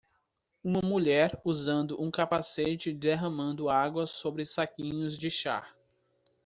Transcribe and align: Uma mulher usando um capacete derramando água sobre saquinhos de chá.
Uma 0.63 0.81
mulher 0.81 1.39
usando 1.45 2.01
um 2.01 2.09
capacete 2.09 2.91
derramando 2.91 3.69
água 3.69 4.07
sobre 4.07 4.43
saquinhos 4.47 5.15
de 5.15 5.29
chá. 5.29 5.71